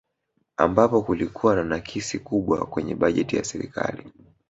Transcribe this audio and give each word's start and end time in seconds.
Ambapo 0.57 1.01
kulikuwa 1.01 1.55
na 1.55 1.63
nakisi 1.63 2.19
kubwa 2.19 2.65
kwenye 2.65 2.95
bajeti 2.95 3.35
ya 3.35 3.43
serikali 3.43 4.11